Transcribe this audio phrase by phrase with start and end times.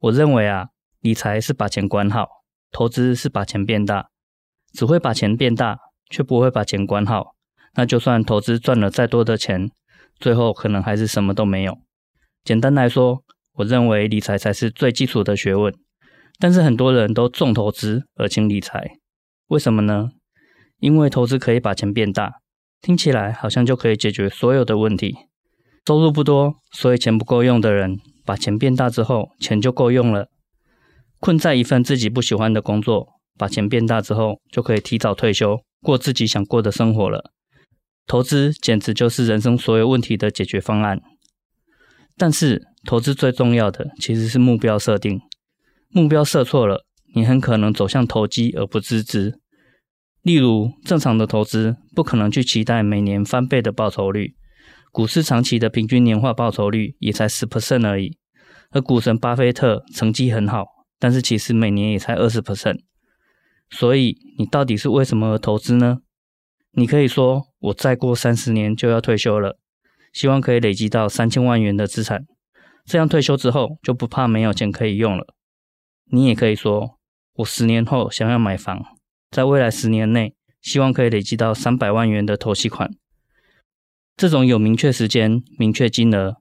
[0.00, 0.68] 我认为啊，
[1.00, 2.26] 理财是把钱管好，
[2.72, 4.08] 投资是把钱变大。
[4.72, 5.78] 只会把钱变大，
[6.08, 7.34] 却不会把钱管好，
[7.74, 9.70] 那就算投资赚了再多的钱。
[10.18, 11.78] 最后可能还是什么都没有。
[12.44, 15.74] 简单来说，我认为理财才是最基础的学问。
[16.38, 18.92] 但是很多人都重投资而轻理财，
[19.48, 20.10] 为什么呢？
[20.78, 22.36] 因为投资可以把钱变大，
[22.80, 25.16] 听起来好像就可以解决所有的问题。
[25.86, 27.98] 收入不多，所以钱不够用的人，
[28.30, 30.28] 把钱变大之后，钱就够用了。
[31.18, 37.32] 困在一份自己不喜欢的工作，把钱变大之后，就可以提早退休，过自己想过的生活了。
[38.06, 41.00] 投资简直就是人生所有问题的解决方案，
[42.16, 45.20] 但是投资最重要的其实是目标设定。
[45.88, 46.84] 目标设错了，
[47.16, 49.40] 你很可能走向投机而不自知。
[50.22, 54.36] 例如，正常的投资不可能去期待每年翻倍的报酬率，
[54.92, 58.19] 股市长期的平均年化报酬率也才十 percent 而已。
[58.70, 60.66] 而股神巴菲特成绩很好，
[60.98, 62.80] 但是其实每年也才二十 percent。
[63.68, 65.98] 所以，你到底是为什么而投资呢？
[66.72, 69.58] 你可以说，我再过三十年就要退休了，
[70.12, 72.26] 希望可以累积到三千万元的资产，
[72.84, 75.26] 这样退休之后就不怕没有钱可以用了。
[76.12, 76.98] 你也可以说，
[77.34, 78.84] 我十年后想要买房，
[79.30, 82.90] 在未来十年内希望可以累积到三百万元的头期款。
[84.16, 86.36] 这种有明确时间、明确金额，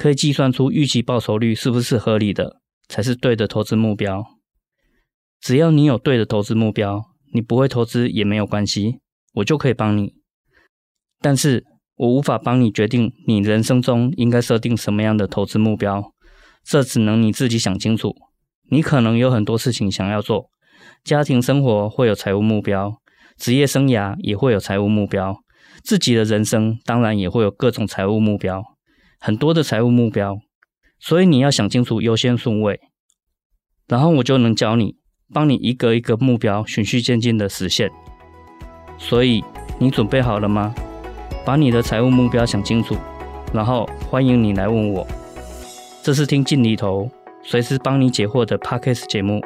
[0.00, 4.24] 可以计算出预期报酬率是不是合理的，才是对的投资目标。
[5.42, 7.02] 只要你有对的投资目标，
[7.34, 9.00] 你不会投资也没有关系。
[9.34, 10.14] 我就可以帮你，
[11.20, 11.66] 但是
[11.96, 16.14] 我无法帮你决定你人生中应该设定什么样的投资目标，
[16.64, 18.16] 这只能你自己想清楚。
[18.70, 20.46] 你可能有很多事情想要做，
[21.04, 22.94] 家庭生活会有财务目标，
[23.36, 25.36] 职业生涯也会有财务目标，
[25.84, 28.64] 自己的人生当然也会有各种财务目标，
[29.22, 30.40] 很多的财务目标，
[30.98, 32.80] 所以你要想清楚优先顺位，
[33.86, 34.96] 然后我就能教你，
[35.30, 37.90] 帮你一个一个目标循序渐进的实现。
[38.96, 39.44] 所以，
[39.78, 40.74] 你准备好了吗？
[41.44, 42.96] 把你的财务目标想清楚，
[43.52, 45.06] 然后欢迎你来问我。
[46.02, 47.10] 这是听进里头，
[47.42, 49.42] 随时帮你解惑的 Podcast 节目。